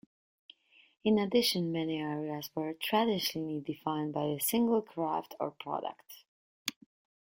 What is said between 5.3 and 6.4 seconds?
or product.